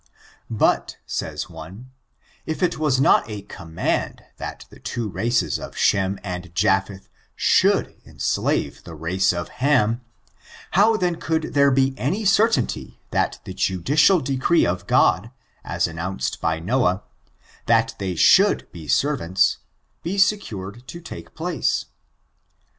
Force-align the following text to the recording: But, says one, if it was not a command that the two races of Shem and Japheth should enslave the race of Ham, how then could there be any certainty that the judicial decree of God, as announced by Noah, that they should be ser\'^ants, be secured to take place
But, 0.49 0.97
says 1.05 1.47
one, 1.47 1.91
if 2.47 2.63
it 2.63 2.79
was 2.79 2.99
not 2.99 3.29
a 3.29 3.43
command 3.43 4.23
that 4.37 4.65
the 4.71 4.79
two 4.79 5.07
races 5.07 5.59
of 5.59 5.77
Shem 5.77 6.17
and 6.23 6.55
Japheth 6.55 7.07
should 7.35 7.95
enslave 8.03 8.83
the 8.83 8.95
race 8.95 9.31
of 9.31 9.49
Ham, 9.59 10.01
how 10.71 10.97
then 10.97 11.17
could 11.17 11.53
there 11.53 11.69
be 11.69 11.93
any 11.97 12.25
certainty 12.25 12.99
that 13.11 13.37
the 13.43 13.53
judicial 13.53 14.19
decree 14.21 14.65
of 14.65 14.87
God, 14.87 15.29
as 15.63 15.85
announced 15.85 16.41
by 16.41 16.57
Noah, 16.59 17.03
that 17.67 17.93
they 17.99 18.15
should 18.15 18.71
be 18.71 18.87
ser\'^ants, 18.87 19.57
be 20.01 20.17
secured 20.17 20.87
to 20.87 20.99
take 20.99 21.35
place 21.35 21.85